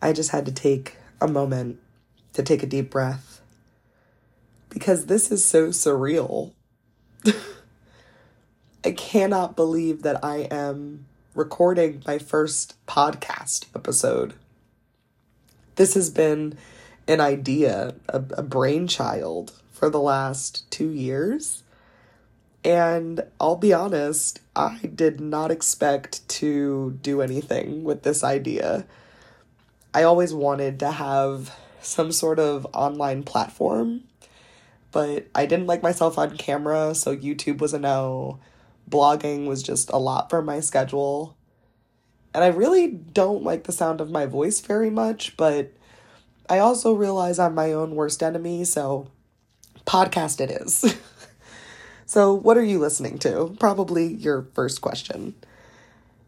[0.00, 1.78] I just had to take a moment
[2.34, 3.40] to take a deep breath
[4.68, 6.52] because this is so surreal.
[8.84, 14.34] I cannot believe that I am recording my first podcast episode.
[15.76, 16.56] This has been
[17.08, 21.62] an idea, a, a brainchild for the last two years.
[22.64, 28.86] And I'll be honest, I did not expect to do anything with this idea.
[29.96, 34.02] I always wanted to have some sort of online platform,
[34.92, 38.38] but I didn't like myself on camera, so YouTube was a no.
[38.90, 41.34] Blogging was just a lot for my schedule.
[42.34, 45.72] And I really don't like the sound of my voice very much, but
[46.46, 49.08] I also realize I'm my own worst enemy, so
[49.86, 50.94] podcast it is.
[52.04, 53.56] so, what are you listening to?
[53.58, 55.36] Probably your first question.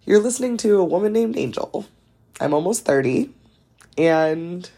[0.07, 1.85] You're listening to a woman named Angel.
[2.41, 3.35] I'm almost 30,
[3.99, 4.71] and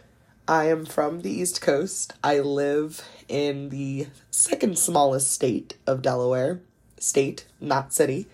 [0.49, 2.15] I am from the East Coast.
[2.25, 6.61] I live in the second smallest state of Delaware.
[6.99, 8.27] State, not city.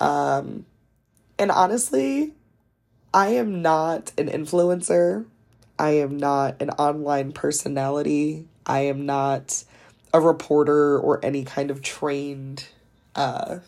[0.00, 0.66] Um,
[1.38, 2.34] and honestly,
[3.14, 5.24] I am not an influencer.
[5.78, 8.46] I am not an online personality.
[8.66, 9.64] I am not
[10.12, 12.66] a reporter or any kind of trained
[13.14, 13.58] uh,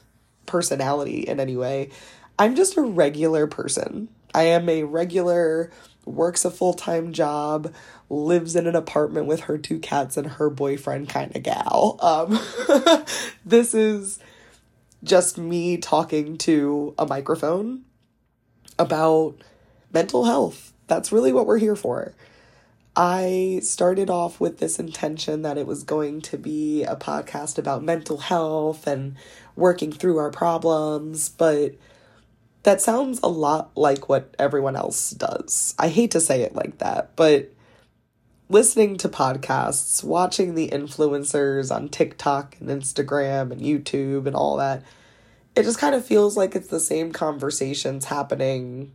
[0.47, 1.91] personality in any way.
[2.39, 4.09] I'm just a regular person.
[4.35, 5.71] I am a regular,
[6.05, 7.73] works a full time job,
[8.11, 11.99] lives in an apartment with her two cats and her boyfriend kind of gal.
[12.03, 13.05] Um,
[13.45, 14.19] this is
[15.03, 17.85] just me talking to a microphone
[18.79, 19.37] about
[19.93, 20.73] mental health.
[20.89, 22.15] That's really what we're here for.
[22.97, 27.83] I started off with this intention that it was going to be a podcast about
[27.83, 29.17] mental health and
[29.57, 31.75] working through our problems, but
[32.65, 35.75] that sounds a lot like what everyone else does.
[35.79, 37.53] I hate to say it like that, but
[38.49, 44.83] listening to podcasts, watching the influencers on TikTok and Instagram and YouTube and all that,
[45.55, 48.93] it just kind of feels like it's the same conversations happening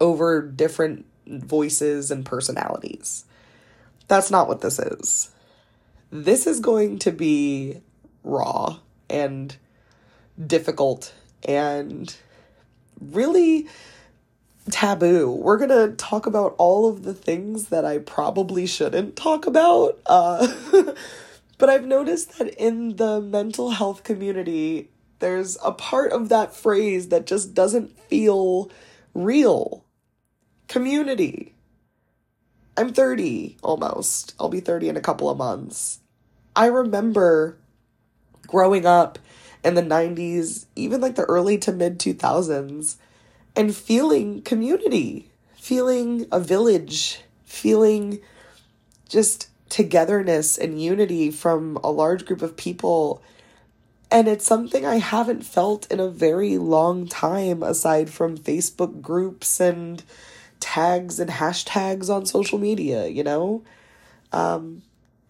[0.00, 3.26] over different voices and personalities.
[4.08, 5.30] That's not what this is.
[6.10, 7.82] This is going to be
[8.24, 8.78] raw
[9.10, 9.54] and
[10.44, 11.12] difficult
[11.44, 12.16] and
[13.00, 13.66] really
[14.70, 15.30] taboo.
[15.30, 19.98] We're going to talk about all of the things that I probably shouldn't talk about.
[20.06, 20.46] Uh,
[21.58, 27.08] but I've noticed that in the mental health community, there's a part of that phrase
[27.08, 28.70] that just doesn't feel
[29.14, 29.84] real
[30.68, 31.54] community.
[32.76, 34.34] I'm 30 almost.
[34.38, 36.00] I'll be 30 in a couple of months.
[36.56, 37.58] I remember
[38.46, 39.18] growing up
[39.64, 42.96] in the 90s, even like the early to mid 2000s,
[43.56, 48.20] and feeling community, feeling a village, feeling
[49.08, 53.22] just togetherness and unity from a large group of people.
[54.10, 59.60] And it's something I haven't felt in a very long time, aside from Facebook groups
[59.60, 60.02] and
[60.58, 63.62] tags and hashtags on social media, you know?
[64.32, 64.82] Um,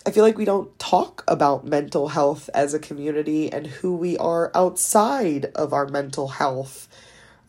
[0.07, 4.17] I feel like we don't talk about mental health as a community and who we
[4.17, 6.89] are outside of our mental health.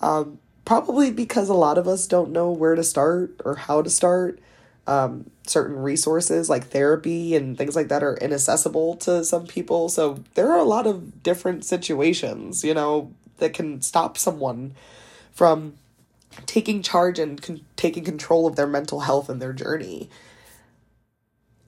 [0.02, 3.90] Um, probably because a lot of us don't know where to start or how to
[3.90, 4.40] start.
[4.86, 9.88] Um, certain resources like therapy and things like that are inaccessible to some people.
[9.90, 14.74] So there are a lot of different situations, you know, that can stop someone
[15.32, 15.76] from
[16.46, 20.10] taking charge and con- taking control of their mental health and their journey.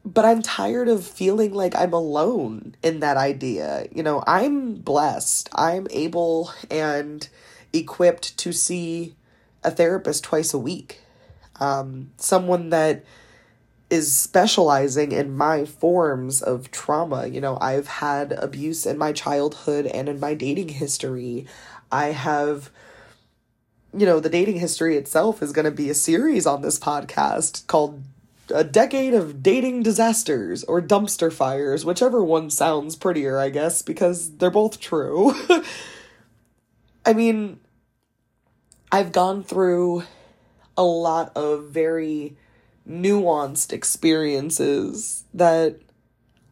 [0.05, 3.87] But I'm tired of feeling like I'm alone in that idea.
[3.91, 5.49] You know, I'm blessed.
[5.55, 7.27] I'm able and
[7.71, 9.15] equipped to see
[9.63, 10.99] a therapist twice a week.
[11.59, 13.05] Um, someone that
[13.89, 17.27] is specializing in my forms of trauma.
[17.27, 21.45] You know, I've had abuse in my childhood and in my dating history.
[21.91, 22.71] I have
[23.95, 27.67] you know, the dating history itself is going to be a series on this podcast
[27.67, 28.01] called
[28.49, 34.35] A Decade of Dating Disasters or Dumpster Fires, whichever one sounds prettier, I guess, because
[34.37, 35.33] they're both true.
[37.05, 37.59] I mean,
[38.91, 40.03] I've gone through
[40.77, 42.37] a lot of very
[42.87, 45.79] nuanced experiences that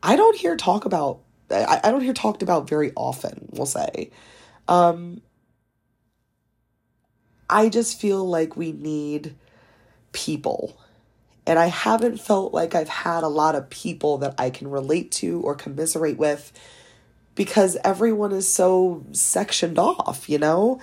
[0.01, 4.11] I don't hear talk about I, I don't hear talked about very often, we'll say.
[4.67, 5.21] Um
[7.49, 9.35] I just feel like we need
[10.13, 10.79] people.
[11.45, 15.11] And I haven't felt like I've had a lot of people that I can relate
[15.13, 16.51] to or commiserate with
[17.35, 20.79] because everyone is so sectioned off, you know?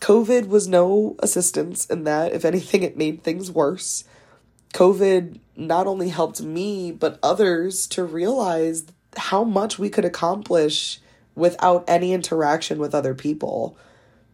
[0.00, 2.32] COVID was no assistance in that.
[2.32, 4.04] If anything, it made things worse.
[4.74, 8.84] COVID not only helped me, but others to realize
[9.16, 11.00] how much we could accomplish
[11.34, 13.76] without any interaction with other people.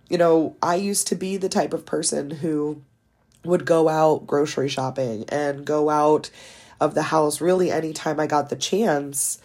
[0.09, 2.83] You know, I used to be the type of person who
[3.45, 6.31] would go out grocery shopping and go out
[6.81, 9.41] of the house really anytime I got the chance.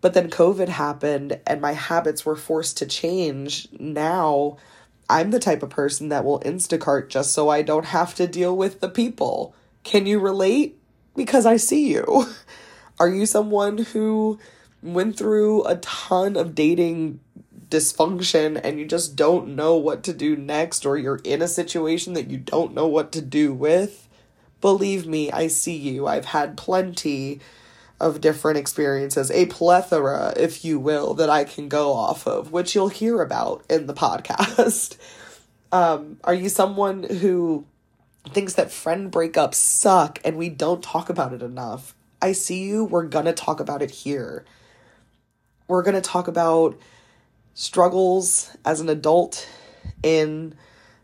[0.00, 3.68] But then COVID happened and my habits were forced to change.
[3.78, 4.56] Now
[5.08, 8.56] I'm the type of person that will Instacart just so I don't have to deal
[8.56, 9.54] with the people.
[9.82, 10.78] Can you relate?
[11.16, 12.26] Because I see you.
[13.00, 14.38] Are you someone who
[14.82, 17.20] went through a ton of dating
[17.70, 22.12] dysfunction and you just don't know what to do next, or you're in a situation
[22.14, 24.08] that you don't know what to do with,
[24.60, 26.06] believe me, I see you.
[26.06, 27.40] I've had plenty
[28.00, 32.74] of different experiences, a plethora, if you will, that I can go off of, which
[32.74, 34.96] you'll hear about in the podcast.
[35.70, 37.66] um, are you someone who
[38.28, 41.94] thinks that friend breakups suck and we don't talk about it enough?
[42.22, 42.84] I see you.
[42.84, 44.44] We're gonna talk about it here.
[45.68, 46.78] We're gonna talk about
[47.60, 49.46] struggles as an adult
[50.02, 50.54] in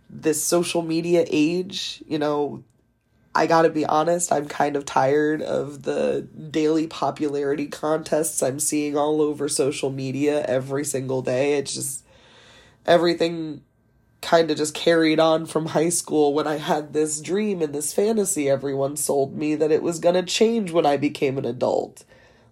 [0.09, 2.03] this social media age.
[2.09, 2.65] You know,
[3.35, 8.97] I gotta be honest, I'm kind of tired of the daily popularity contests I'm seeing
[8.97, 11.59] all over social media every single day.
[11.59, 12.07] It's just
[12.87, 13.61] everything
[14.23, 17.93] kind of just carried on from high school when I had this dream and this
[17.93, 22.07] fantasy everyone sold me that it was gonna change when I became an adult.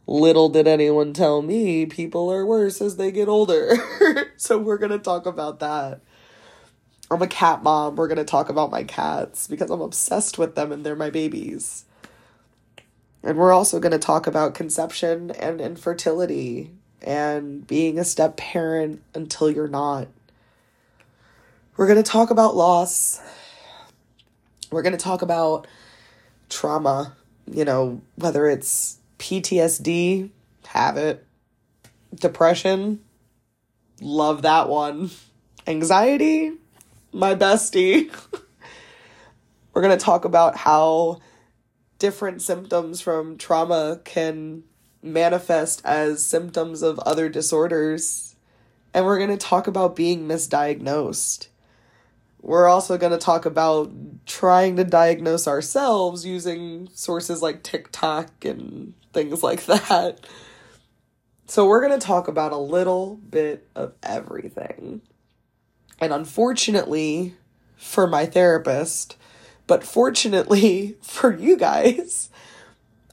[0.06, 3.77] Little did anyone tell me people are worse as they get older.
[4.37, 6.01] so we're going to talk about that.
[7.11, 7.97] I'm a cat mom.
[7.97, 11.11] We're going to talk about my cats because I'm obsessed with them and they're my
[11.11, 11.85] babies.
[13.23, 19.03] And we're also going to talk about conception and infertility and being a step parent
[19.15, 20.09] until you're not.
[21.77, 23.21] We're going to talk about loss.
[24.71, 25.67] We're going to talk about
[26.50, 27.17] trauma,
[27.50, 30.29] you know, whether it's PTSD,
[30.67, 31.25] have it.
[32.15, 33.00] Depression,
[34.03, 35.12] love that one.
[35.67, 36.53] Anxiety,
[37.11, 38.15] my bestie.
[39.73, 41.23] We're going to talk about how
[41.99, 44.62] different symptoms from trauma can
[45.03, 48.37] manifest as symptoms of other disorders.
[48.93, 51.49] And we're going to talk about being misdiagnosed.
[52.43, 53.91] We're also going to talk about
[54.26, 60.20] trying to diagnose ourselves using sources like TikTok and things like that.
[61.46, 65.02] So, we're going to talk about a little bit of everything.
[66.00, 67.34] And unfortunately
[67.76, 69.16] for my therapist,
[69.66, 72.31] but fortunately for you guys,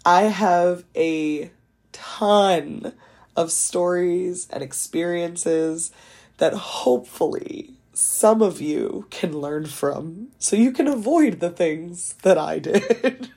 [0.05, 1.51] I have a
[1.91, 2.93] ton
[3.35, 5.91] of stories and experiences
[6.37, 12.37] that hopefully some of you can learn from so you can avoid the things that
[12.37, 13.29] I did.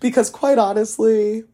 [0.00, 1.44] because quite honestly,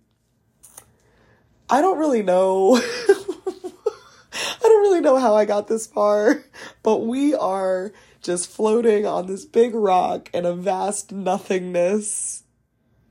[1.70, 2.76] I don't really know.
[4.32, 6.42] I don't really know how I got this far,
[6.82, 12.42] but we are just floating on this big rock in a vast nothingness.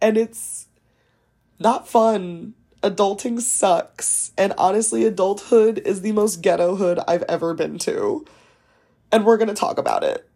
[0.02, 0.68] And it's
[1.58, 2.54] not fun.
[2.84, 4.32] Adulting sucks.
[4.38, 8.26] And honestly, adulthood is the most ghetto hood I've ever been to.
[9.10, 10.30] And we're going to talk about it.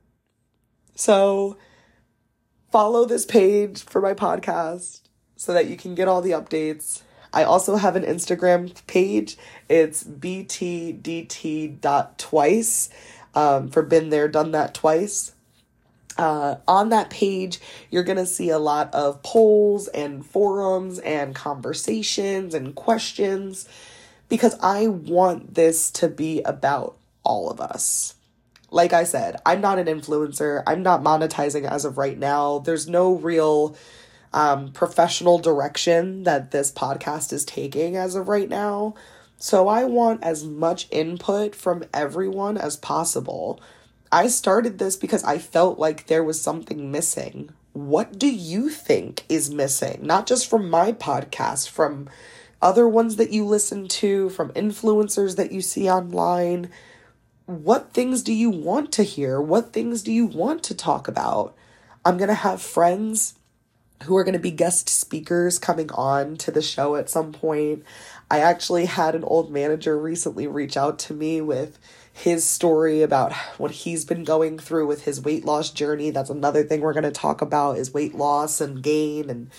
[0.96, 1.58] So,
[2.72, 5.02] follow this page for my podcast
[5.36, 7.02] so that you can get all the updates
[7.34, 9.38] I also have an Instagram page.
[9.68, 11.00] It's btdt.twice
[13.36, 15.34] um, for been there, done that twice.
[16.18, 17.60] Uh, on that page,
[17.90, 23.68] you're going to see a lot of polls and forums and conversations and questions
[24.30, 28.14] because I want this to be about all of us.
[28.70, 30.64] Like I said, I'm not an influencer.
[30.68, 32.60] I'm not monetizing as of right now.
[32.60, 33.76] There's no real
[34.34, 38.96] um, professional direction that this podcast is taking as of right now.
[39.38, 43.62] So I want as much input from everyone as possible.
[44.12, 47.50] I started this because I felt like there was something missing.
[47.74, 50.00] What do you think is missing?
[50.04, 52.10] Not just from my podcast, from
[52.62, 56.70] other ones that you listen to, from influencers that you see online.
[57.46, 59.42] What things do you want to hear?
[59.42, 61.56] What things do you want to talk about?
[62.06, 63.34] I'm going to have friends
[64.04, 67.84] who are going to be guest speakers coming on to the show at some point.
[68.30, 71.80] I actually had an old manager recently reach out to me with
[72.12, 76.10] his story about what he's been going through with his weight loss journey.
[76.12, 79.50] That's another thing we're going to talk about is weight loss and gain and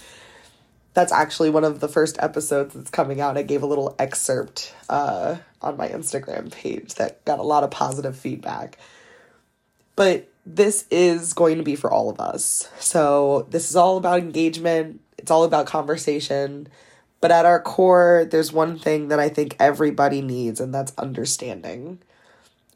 [0.94, 3.36] that's actually one of the first episodes that's coming out.
[3.36, 7.72] I gave a little excerpt uh, on my Instagram page that got a lot of
[7.72, 8.78] positive feedback.
[9.96, 12.68] But this is going to be for all of us.
[12.78, 16.68] So, this is all about engagement, it's all about conversation.
[17.20, 22.00] But at our core, there's one thing that I think everybody needs, and that's understanding.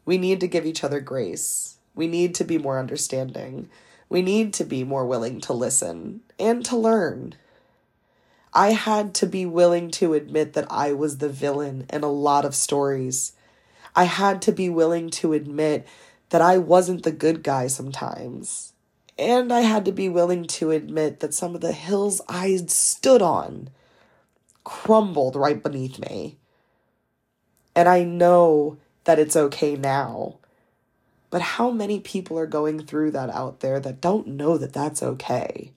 [0.05, 1.77] We need to give each other grace.
[1.93, 3.69] We need to be more understanding.
[4.09, 7.35] We need to be more willing to listen and to learn.
[8.51, 12.45] I had to be willing to admit that I was the villain in a lot
[12.45, 13.33] of stories.
[13.95, 15.87] I had to be willing to admit
[16.29, 18.73] that I wasn't the good guy sometimes.
[19.17, 23.21] And I had to be willing to admit that some of the hills I stood
[23.21, 23.69] on
[24.63, 26.37] crumbled right beneath me.
[27.75, 30.37] And I know that it's okay now.
[31.29, 35.03] But how many people are going through that out there that don't know that that's
[35.03, 35.73] okay?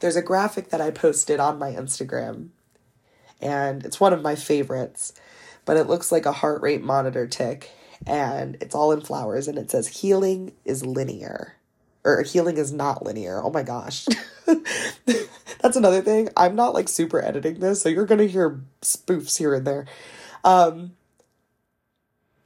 [0.00, 2.48] There's a graphic that I posted on my Instagram,
[3.40, 5.12] and it's one of my favorites,
[5.64, 7.70] but it looks like a heart rate monitor tick,
[8.06, 11.54] and it's all in flowers, and it says, Healing is linear.
[12.04, 13.42] Or healing is not linear.
[13.42, 14.06] Oh my gosh.
[14.46, 16.28] That's another thing.
[16.36, 19.86] I'm not like super editing this, so you're gonna hear spoofs here and there.
[20.44, 20.92] Um,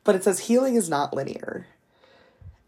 [0.04, 1.66] but it says healing is not linear.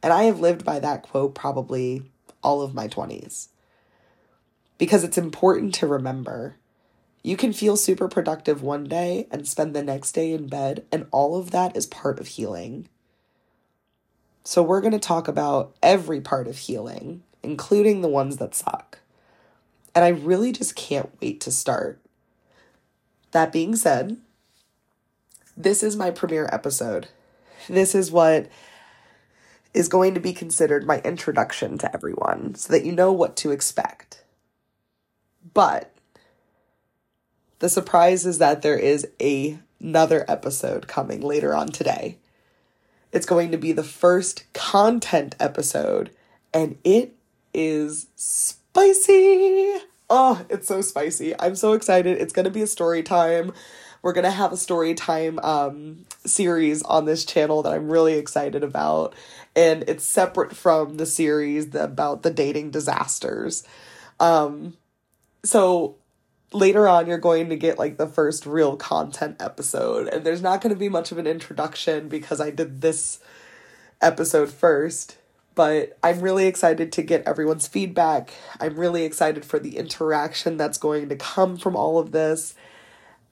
[0.02, 2.02] And I have lived by that quote probably
[2.42, 3.48] all of my 20s
[4.78, 6.56] because it's important to remember.
[7.26, 11.06] You can feel super productive one day and spend the next day in bed, and
[11.10, 12.86] all of that is part of healing.
[14.44, 18.98] So, we're going to talk about every part of healing, including the ones that suck.
[19.94, 21.98] And I really just can't wait to start.
[23.30, 24.18] That being said,
[25.56, 27.08] this is my premiere episode.
[27.70, 28.50] This is what
[29.72, 33.50] is going to be considered my introduction to everyone so that you know what to
[33.50, 34.24] expect.
[35.54, 35.93] But
[37.58, 42.18] the surprise is that there is a, another episode coming later on today.
[43.12, 46.10] It's going to be the first content episode,
[46.52, 47.14] and it
[47.52, 49.76] is spicy.
[50.10, 51.38] Oh, it's so spicy.
[51.40, 52.18] I'm so excited.
[52.20, 53.52] It's going to be a story time.
[54.02, 58.14] We're going to have a story time um, series on this channel that I'm really
[58.14, 59.14] excited about.
[59.56, 63.64] And it's separate from the series about the dating disasters.
[64.20, 64.76] Um,
[65.42, 65.96] so
[66.54, 70.60] later on you're going to get like the first real content episode and there's not
[70.60, 73.18] going to be much of an introduction because I did this
[74.00, 75.18] episode first
[75.54, 78.32] but I'm really excited to get everyone's feedback.
[78.60, 82.54] I'm really excited for the interaction that's going to come from all of this.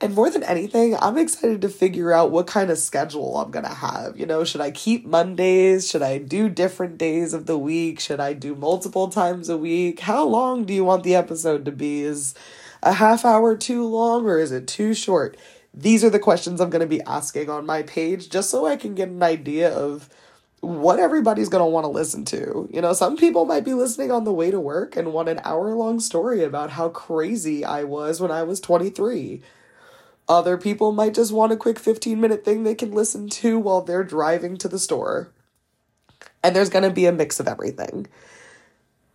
[0.00, 3.64] And more than anything, I'm excited to figure out what kind of schedule I'm going
[3.64, 4.18] to have.
[4.18, 5.88] You know, should I keep Mondays?
[5.88, 8.00] Should I do different days of the week?
[8.00, 10.00] Should I do multiple times a week?
[10.00, 12.02] How long do you want the episode to be?
[12.02, 12.34] Is
[12.82, 15.36] a half hour too long or is it too short?
[15.74, 18.76] These are the questions I'm going to be asking on my page just so I
[18.76, 20.08] can get an idea of
[20.60, 22.68] what everybody's going to want to listen to.
[22.70, 25.40] You know, some people might be listening on the way to work and want an
[25.44, 29.42] hour long story about how crazy I was when I was 23
[30.28, 33.82] other people might just want a quick 15 minute thing they can listen to while
[33.82, 35.30] they're driving to the store.
[36.42, 38.06] And there's going to be a mix of everything.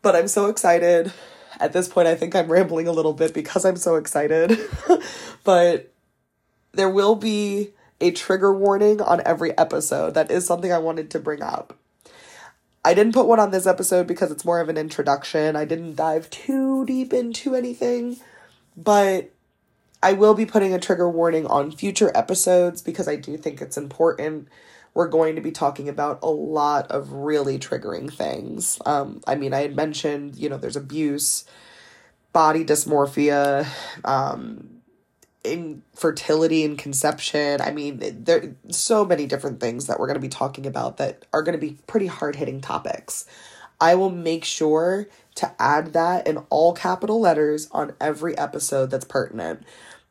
[0.02, 1.12] But I'm so excited.
[1.60, 4.60] At this point, I think I'm rambling a little bit because I'm so excited.
[5.44, 5.92] but
[6.74, 10.14] there will be a trigger warning on every episode.
[10.14, 11.78] That is something I wanted to bring up.
[12.86, 15.56] I didn't put one on this episode because it's more of an introduction.
[15.56, 18.18] I didn't dive too deep into anything,
[18.78, 19.32] but
[20.02, 23.78] I will be putting a trigger warning on future episodes because I do think it's
[23.78, 24.48] important.
[24.98, 28.80] We're going to be talking about a lot of really triggering things.
[28.84, 31.46] Um, I mean, I had mentioned, you know, there's abuse,
[32.34, 33.68] body dysmorphia,
[34.04, 34.82] um,
[35.44, 37.62] infertility and conception.
[37.62, 41.26] I mean, there so many different things that we're going to be talking about that
[41.32, 43.26] are going to be pretty hard hitting topics.
[43.80, 49.06] I will make sure to add that in all capital letters on every episode that's
[49.06, 49.62] pertinent.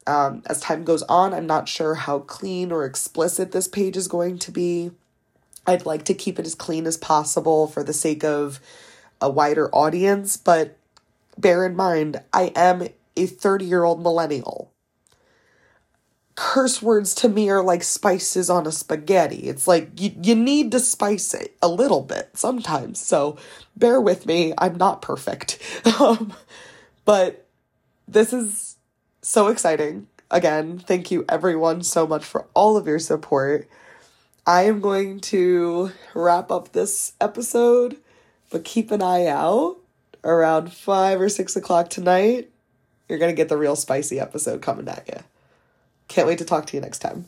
[0.06, 4.08] Um, as time goes on, I'm not sure how clean or explicit this page is
[4.08, 4.92] going to be.
[5.66, 8.60] I'd like to keep it as clean as possible for the sake of
[9.20, 10.76] a wider audience, but
[11.36, 14.70] bear in mind, I am a 30 year old millennial.
[16.34, 19.48] Curse words to me are like spices on a spaghetti.
[19.48, 23.00] It's like you, you need to spice it a little bit sometimes.
[23.00, 23.38] So
[23.74, 24.52] bear with me.
[24.58, 25.58] I'm not perfect.
[25.98, 26.34] Um,
[27.06, 27.46] but
[28.06, 28.75] this is
[29.26, 30.06] so exciting.
[30.30, 33.68] Again, thank you everyone so much for all of your support.
[34.46, 37.96] I am going to wrap up this episode,
[38.50, 39.78] but keep an eye out
[40.22, 42.50] around five or six o'clock tonight.
[43.08, 45.20] You're going to get the real spicy episode coming at you.
[46.08, 47.26] Can't wait to talk to you next time.